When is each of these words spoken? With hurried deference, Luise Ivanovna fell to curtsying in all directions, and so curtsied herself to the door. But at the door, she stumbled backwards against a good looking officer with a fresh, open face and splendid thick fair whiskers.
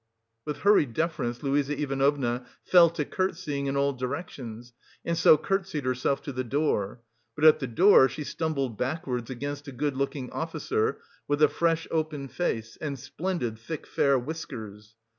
With 0.45 0.61
hurried 0.61 0.95
deference, 0.95 1.43
Luise 1.43 1.69
Ivanovna 1.69 2.47
fell 2.63 2.89
to 2.89 3.05
curtsying 3.05 3.67
in 3.67 3.77
all 3.77 3.93
directions, 3.93 4.73
and 5.05 5.15
so 5.15 5.37
curtsied 5.37 5.85
herself 5.85 6.23
to 6.23 6.31
the 6.31 6.43
door. 6.43 7.03
But 7.35 7.45
at 7.45 7.59
the 7.59 7.67
door, 7.67 8.09
she 8.09 8.23
stumbled 8.23 8.79
backwards 8.79 9.29
against 9.29 9.67
a 9.67 9.71
good 9.71 9.95
looking 9.95 10.31
officer 10.31 10.97
with 11.27 11.43
a 11.43 11.47
fresh, 11.49 11.87
open 11.91 12.29
face 12.29 12.77
and 12.81 12.97
splendid 12.97 13.59
thick 13.59 13.85
fair 13.85 14.17
whiskers. 14.17 14.95